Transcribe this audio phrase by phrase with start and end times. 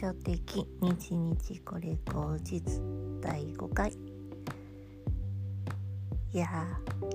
[0.00, 0.38] 女的
[0.80, 2.80] 日日これ口実
[3.20, 3.90] 第5回。
[6.32, 6.46] いや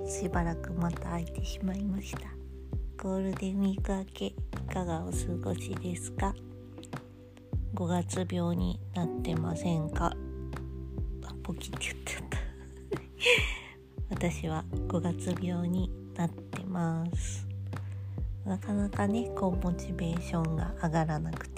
[0.06, 2.20] しばらくまた空いてしまいました。
[3.02, 4.34] ゴールデンウィーク明けい
[4.70, 6.34] かがお過ごしですか
[7.74, 10.14] ？5月病になってませんか？
[11.24, 12.38] あポキって言っちゃった。
[14.14, 17.48] 私は5月病になってます。
[18.44, 21.53] なかなかねこうモチベーションが上がらなくて。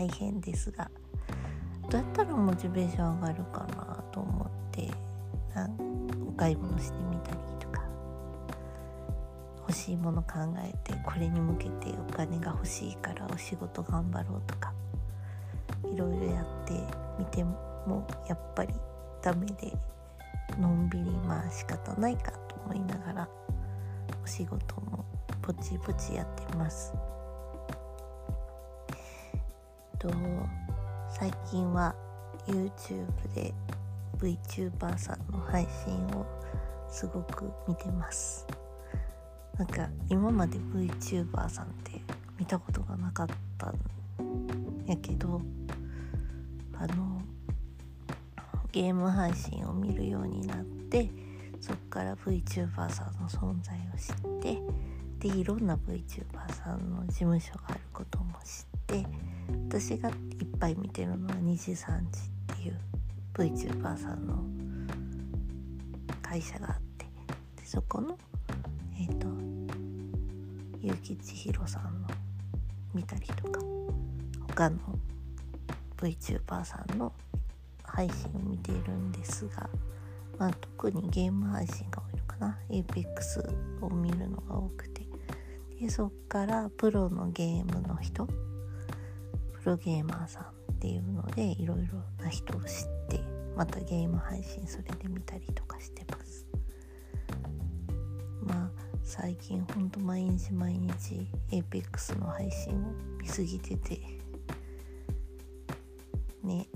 [0.00, 0.90] 大変ですが
[1.90, 4.90] どうやったらモチベーション上がるかなと思って
[5.54, 5.76] なん
[6.26, 7.82] お買い物してみたりとか
[9.58, 14.72] 欲しいもの考えてこれに向けてお金が欲しいからお仕事頑張ろうとか
[15.92, 16.72] いろいろやって
[17.18, 18.72] みてもやっぱり
[19.20, 19.76] ダメで
[20.58, 23.28] のんびりまあ仕方ないかと思いながら
[24.24, 25.04] お仕事も
[25.42, 26.94] ぼちぼちやってます。
[30.00, 30.10] と
[31.10, 31.94] 最近は
[32.46, 33.52] YouTube で
[34.18, 36.26] VTuber さんの配信を
[36.88, 38.46] すごく見てます。
[39.58, 42.00] なんか今まで VTuber さんって
[42.38, 43.26] 見たことがなかっ
[43.58, 43.76] たん
[44.86, 45.42] やけど
[46.78, 47.20] あの
[48.72, 51.10] ゲーム配信を見るようになって
[51.60, 59.06] そっから VTuber さんの存在を知ってでいろんな VTuber さんの事務所があることも知って
[59.72, 60.14] 私がいっ
[60.58, 62.18] ぱい見てるのは2時3時
[62.54, 62.80] っていう
[63.34, 64.42] VTuber さんの
[66.20, 67.06] 会社があって
[67.56, 68.18] でそこの
[68.98, 69.28] えっ、ー、と
[70.82, 72.08] 結城千尋さんの
[72.92, 73.60] 見たりとか
[74.48, 74.78] 他の
[75.98, 77.12] VTuber さんの
[77.84, 79.70] 配信を見ているんですが、
[80.36, 82.58] まあ、特にゲーム配信が多いのかな。
[82.70, 85.06] APEX を見るのが多くて。
[85.80, 88.26] でそっからプロのゲームの人
[89.62, 90.42] プロゲーマーさん
[90.72, 92.68] っていうのでいろいろな人を知っ
[93.10, 93.20] て
[93.54, 96.46] またゲーム配信それで見たりとかしてます。
[98.42, 98.70] まあ
[99.02, 104.00] 最近ほんと毎日毎日 APEX の配信を見すぎてて
[106.42, 106.66] ね。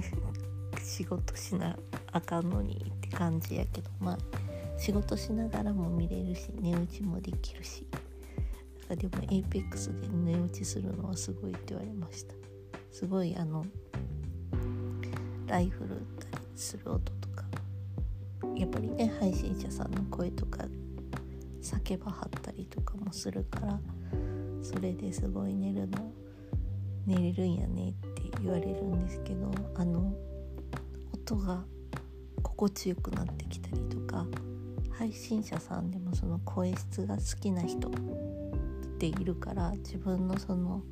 [0.82, 1.76] 仕事しな
[2.12, 4.18] あかんのにって感じやけどまあ
[4.78, 7.86] 仕事しながらも見れるし寝打ちもできるし。
[8.90, 12.34] あでも APEX で寝落ちするのはすごいって言われました。
[12.90, 13.64] すごいあの
[15.46, 17.44] ライフルったりする音とか
[18.56, 20.64] やっぱりね配信者さんの声とか
[21.60, 23.80] 叫ばはったりとかもするから
[24.62, 26.12] それですごい寝るの。
[27.06, 30.14] 寝れるんやねって言われるんですけどあの
[31.12, 31.62] 音が
[32.42, 34.26] 心地よくなってきたりとか
[34.90, 37.90] 配信者さんでもその声質が好きな人
[38.94, 40.82] っているから自分のその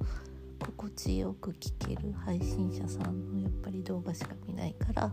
[0.59, 5.13] 心地よく聴ける配信者さんのやっぱり動画しか見ないから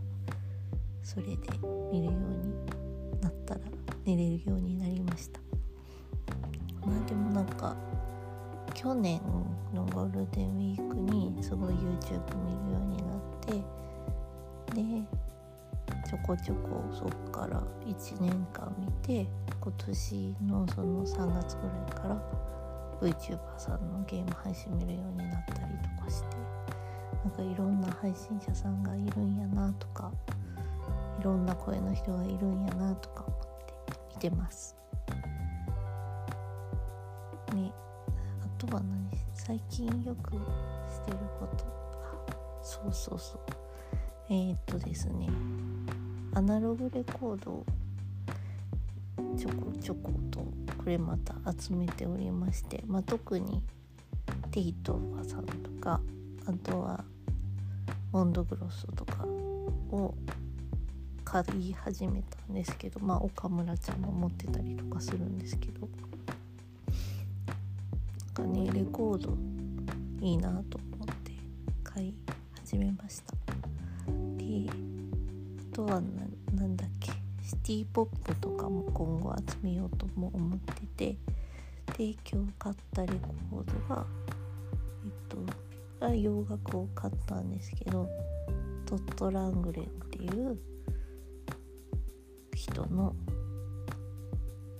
[1.03, 1.35] それで
[1.91, 3.61] 見るようになったら
[4.05, 5.39] 寝れるようになりました。
[6.85, 7.75] まあでもなんか
[8.73, 9.21] 去年
[9.73, 13.51] のゴールデンウィークにすごい YouTube 見るようになって
[14.73, 14.83] で
[16.09, 19.27] ちょこちょこそっから1年間見て
[19.61, 22.49] 今年のその3月ぐらいから
[23.01, 25.59] VTuber さんのゲーム配信見るようになったり
[25.97, 26.27] とかして
[27.23, 30.11] なんかいろんな配信者さんがいるんやなとか
[31.19, 34.75] いろんな声の人がいるんやなとか思って見てます。
[37.53, 37.71] ね
[38.43, 40.39] あとは何最近よくし
[41.05, 41.65] てること？
[42.61, 43.39] そうそうそう。
[44.29, 45.27] えー、っとですね。
[46.35, 47.65] アナログレコードを
[49.35, 50.45] ちょこちょこと
[50.89, 53.63] れまた集めておりまして、まあ、特に
[54.51, 56.01] テイトーさんとか
[56.45, 57.03] あとは
[58.11, 59.23] モンドグロスとか
[59.91, 60.15] を
[61.23, 65.87] 買い始めたんですけどまあ岡村ちゃんも持ってたりとかするんですけど
[68.41, 69.37] なんかねレコード
[70.21, 71.31] いいなと思って
[71.83, 72.13] 買い
[72.65, 73.33] 始めました。
[74.37, 74.69] で
[75.71, 76.28] あとはなんだっけ
[77.49, 81.17] シティポップとかも今後集めようとも思ってて
[81.97, 84.05] で今日買ったレコードが
[85.03, 85.11] えっ
[85.97, 88.07] と洋楽を買ったんですけど
[88.85, 90.59] トット・ラングレンっていう
[92.53, 93.15] 人の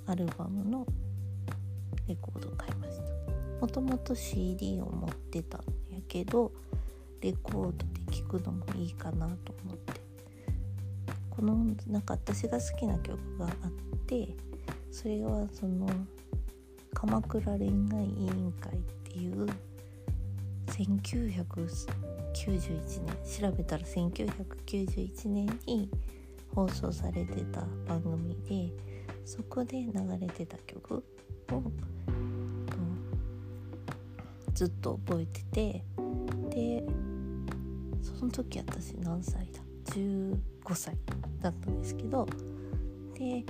[0.05, 0.85] アルバムの
[2.07, 3.03] レコードを買いました。
[3.61, 5.61] もともと CD を持ってたん
[5.91, 6.51] やけど
[7.21, 10.08] レコードで聴くのもいいかなと思って。
[11.39, 11.55] この
[11.87, 13.71] なんか私が好きな曲があっ
[14.07, 14.35] て
[14.91, 15.87] それはその
[16.93, 19.45] 鎌倉恋愛委員会っていう
[20.67, 21.93] 1991
[22.33, 25.89] 年調べたら1991年に
[26.53, 28.73] 放送されてた番組で
[29.23, 31.63] そこで流れてた曲を
[34.53, 35.83] ずっと覚えてて
[36.49, 36.83] で
[38.01, 40.37] その時私何歳だ15
[40.73, 40.95] 歳
[41.41, 42.27] だったんですけど
[43.13, 43.43] で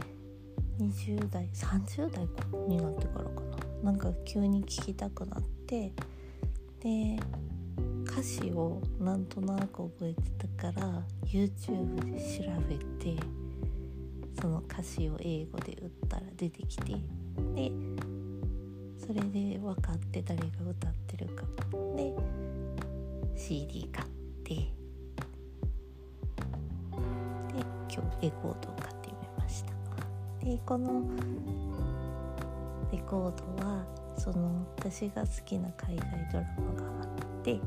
[0.79, 2.27] 20代30代
[2.67, 3.59] になってからかな。
[3.83, 5.93] なんか急に聴きたくなって
[6.81, 7.17] で
[8.05, 13.21] 歌詞をなんとなく覚えてたから YouTube で調べて
[14.41, 16.93] その歌詞を英語で打ったら出てきて
[17.55, 17.71] で
[18.97, 21.43] それで分かって誰が歌ってるか。
[21.95, 22.13] で
[23.35, 24.07] CD 買っ
[24.43, 24.78] て。
[28.01, 30.45] で今日レコードを買ってみました。
[30.45, 31.01] でこの
[32.91, 33.83] レコードは
[34.17, 37.07] その私が好きな海外ドラマがあっ
[37.43, 37.59] て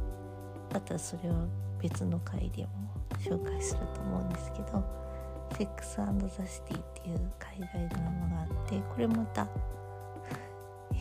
[0.72, 1.46] またそれは
[1.80, 2.70] 別の回でも
[3.18, 4.84] 紹介すると思うんですけど
[5.56, 9.46] 「セックスザ・シティ」っていう海外ドラマがあってこれまた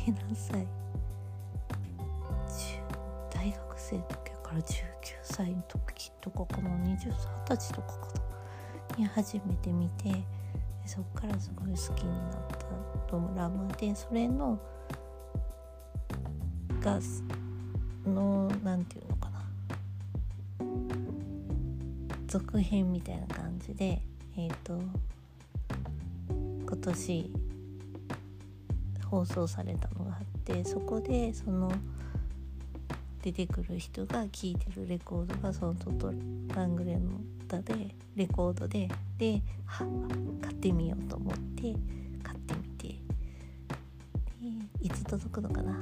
[0.08, 0.68] え何歳？
[3.30, 4.82] 大学生の時から19
[5.24, 7.14] 歳の時とかかな？20
[7.48, 8.21] 歳とかかな？
[9.02, 10.24] に初めて見て
[10.86, 14.60] そっからすごい好きになったドラマでそれの
[16.80, 17.00] が
[18.06, 19.42] の何て言うのかな。
[22.28, 24.02] 続編みたいな感じで
[24.38, 24.80] えっ、ー、と
[26.30, 27.32] 今年
[29.06, 31.72] 放送されたのがあってそこでその
[33.22, 36.14] 出てくる人が聴いてるレコードがそのトト
[36.56, 39.42] ラングレンの歌でレコードでで
[40.42, 41.62] 買ってみようと思って
[42.24, 42.96] 買ってみてで
[44.82, 45.74] いつ届くのかな。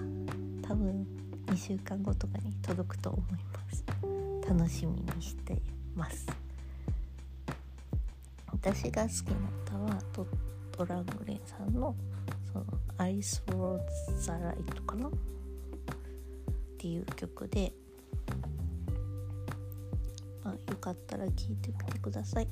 [0.61, 1.07] 多分
[1.47, 3.37] 2週間後とかに届くと思いま
[3.71, 3.85] す。
[4.47, 5.61] 楽しみにして
[5.95, 6.27] ます。
[8.51, 10.27] 私が好きな歌はト
[10.71, 11.95] トラングレンさんの
[12.51, 12.65] その
[12.97, 15.09] アイスローズ・ザ・ライトかな。
[16.79, 17.73] っていう曲で、
[20.45, 22.47] まあ、よかったら聴いてみてください。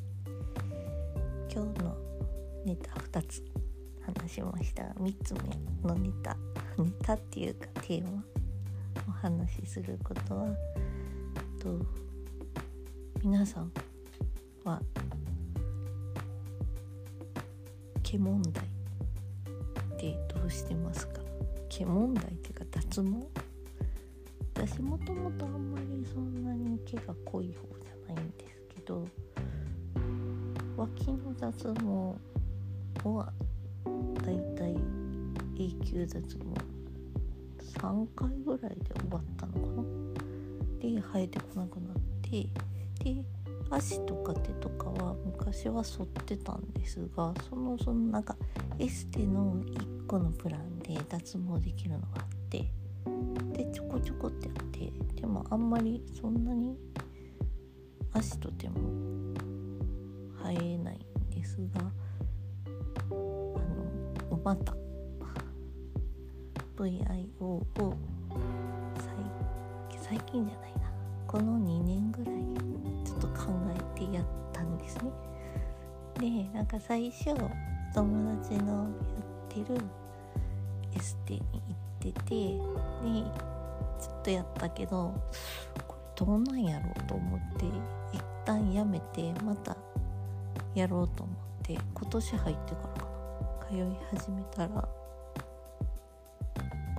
[1.50, 1.95] 今日の
[2.65, 3.41] ネタ2つ
[4.01, 4.83] 話しました。
[4.83, 5.39] 3つ目
[5.88, 6.35] のネタ
[6.77, 8.21] ネタっていうかテーマ
[9.07, 10.50] お話しすることは
[11.57, 11.79] と
[13.24, 13.71] 皆さん
[14.65, 14.81] は
[18.03, 21.21] 毛問題ってどうしてますか？
[21.69, 23.09] 毛問題っていうか脱毛？
[24.59, 29.07] 私もともとあんまりそんなに毛が濃い方じゃないんですけど
[30.75, 33.31] 脇の脱毛は
[34.24, 34.75] だいたい
[35.59, 36.44] 永久脱毛
[37.80, 39.83] 3回ぐらいで終わったのかな？
[40.80, 42.50] で生えてこなくなって
[43.03, 43.24] で
[43.69, 48.36] 足とか手とかは昔は剃ってたんですがそのそのなんか
[48.80, 52.65] エステの1個のプランで脱毛できるのがあって
[53.54, 54.92] でちょこちょこってやって
[55.22, 56.78] でもあんまりそんなに
[58.13, 58.80] 足と手も
[60.44, 64.74] 生えないんですがあのまた
[66.77, 67.65] VIO を
[70.00, 70.91] 最近じゃないな
[71.27, 72.36] この2年ぐらい
[73.06, 75.12] ちょっと考えてやったんですね。
[76.20, 77.25] でなんか最初
[77.94, 79.82] 友達のやってる
[80.96, 81.66] エステに
[82.11, 82.59] ててで
[83.99, 85.13] ちょっとやったけど
[85.87, 87.65] これどうなんやろうと思って
[88.13, 89.75] 一旦やめてまた
[90.75, 93.17] やろうと思って今年入ってからかな。
[93.69, 93.79] 通い
[94.17, 94.87] 始めたら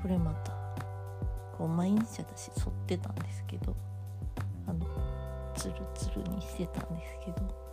[0.01, 0.53] これまた
[1.57, 3.75] こう毎日私剃ってたんですけど
[4.67, 4.87] あの
[5.55, 7.68] ツルツルにしてたんですけど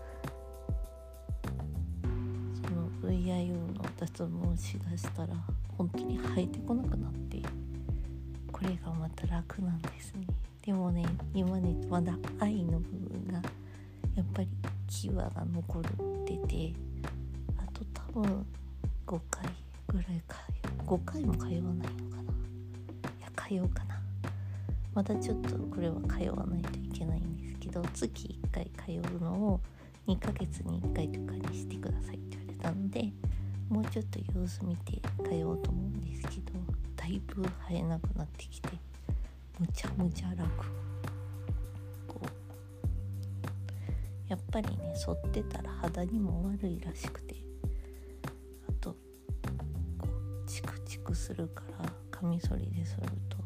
[3.07, 5.33] VIO の脱毛しだしたら
[5.77, 7.41] 本当に生えてこなくなって
[8.51, 10.25] これがまた楽なんですね。
[10.65, 13.41] でもね今ねまだ愛の部分が
[14.15, 14.47] やっぱり
[14.87, 16.15] 際が残って。
[16.47, 16.73] て
[17.57, 18.45] あと多分
[19.05, 19.49] 5回
[19.87, 20.37] ぐらいか
[20.85, 21.73] 5回も通わないのか
[22.21, 22.31] な。
[23.19, 23.99] いや通うかな。
[24.93, 29.59] またちょっとこれは通わないといけないんですけど月1回通うのを
[30.07, 32.44] 2ヶ月に1回とかにしてくださいって。
[32.65, 33.11] たので
[33.69, 34.93] もうちょっと様子見て
[35.23, 36.53] 通おうと思うんですけど
[36.95, 38.69] だいぶ生えなくなってきて
[39.59, 40.41] むちゃむちゃ楽。
[42.07, 42.25] こう。
[44.27, 47.35] やっぱりね剃ってたら肌にも悪いらしくて
[48.67, 48.97] あとこ
[50.45, 53.37] うチクチクするからカミソリで剃ると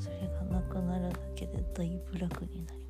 [0.00, 2.81] それがなくなるだけでだいぶ楽になり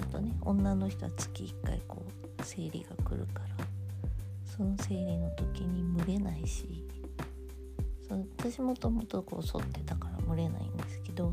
[0.00, 3.64] ましたであとね女の人は月1回こう生理が来るから
[4.44, 6.84] その生理の時に蒸れないし
[8.08, 11.32] そ私もともとこう剃ってたから蒸れないんですけど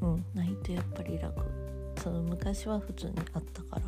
[0.00, 1.42] うんないとやっぱり楽。
[2.02, 3.82] その昔は普通にあったから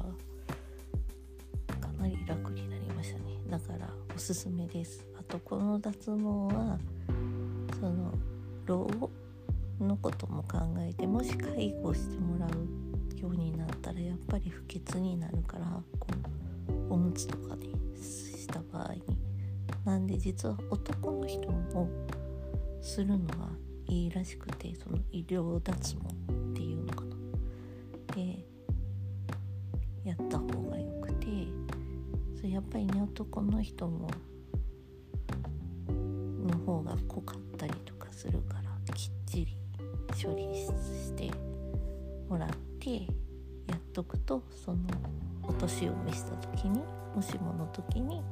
[1.80, 3.38] かなり楽になりましたね。
[3.48, 5.06] だからおすすめです。
[5.18, 6.78] あとこの脱毛は
[7.78, 8.12] その
[8.66, 9.10] 老後
[9.84, 15.66] のことも考えてもし介護してもらうようになったらやっぱり不潔になるから
[15.98, 16.06] こ
[16.90, 17.66] うおむつとかね
[18.00, 19.02] した場合に
[19.84, 21.88] なんで実は男の人も
[22.80, 23.50] するのは
[23.86, 26.00] いいらしくてその医療脱毛
[26.32, 27.16] っていうのかな
[28.14, 28.44] で
[30.04, 31.26] やった方がよくて
[32.36, 34.10] それやっぱりね男の人も
[35.88, 38.59] の方が濃かったりとかするから
[40.22, 41.30] 処理して
[42.28, 42.48] もらっ
[42.78, 42.90] て
[43.66, 44.78] やっとくとその
[45.42, 46.82] お年を召した時に
[47.14, 48.22] もしもの時に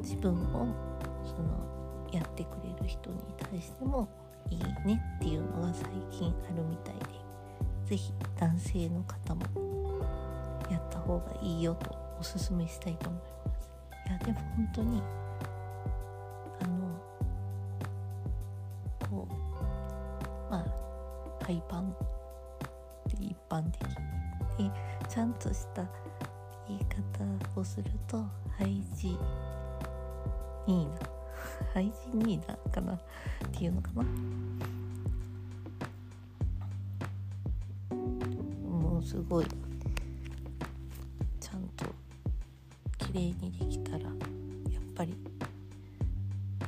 [0.00, 0.74] 自分を
[1.26, 3.16] そのやってくれる人に
[3.50, 4.08] 対しても
[4.48, 7.00] いいねっていうのが最近あるみたいで
[7.84, 9.42] 是非男性の方も
[10.70, 13.70] やった方がいいよとおすすめしたいと思います。
[14.08, 15.02] いやでも本当に
[21.52, 21.96] あ廃盤っ
[23.10, 23.80] て一般的
[24.58, 24.70] で
[25.08, 25.84] ちゃんとした
[26.68, 28.24] 言い方をすると
[28.58, 29.08] ハイジ
[30.66, 30.98] ニーナ。
[31.74, 32.94] ハイジニーナかな？
[32.94, 32.98] っ
[33.52, 34.02] ていうのかな？
[38.68, 39.46] もうすごい。
[41.40, 41.84] ちゃんと
[42.98, 44.12] 綺麗にできたらやっ
[44.94, 45.12] ぱり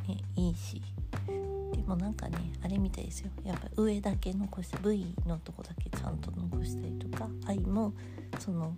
[0.08, 0.82] ねいいし。
[1.84, 3.30] でもなんかねあれみたいですよ。
[3.44, 7.92] やっぱ上だけ残して V のとこだけちゃんと残したりとか愛も
[8.38, 8.74] その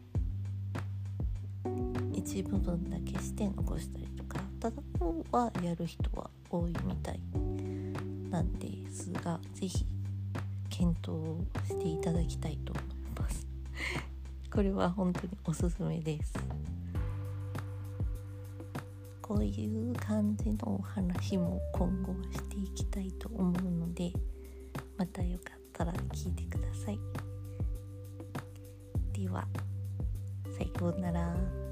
[2.12, 7.20] 一部分だけして残したりとかただこうはやる人は多いみたい
[8.28, 9.86] なんですが是非
[10.68, 12.84] 検討していただきたいと思い
[13.20, 13.46] ます。
[14.52, 16.34] これは本当におすすめです。
[19.26, 24.12] こういう感じのお話も今後はしていきたいと思うので
[24.96, 27.00] またよかったら聞いてください
[29.12, 29.48] では
[30.56, 31.65] さようなら。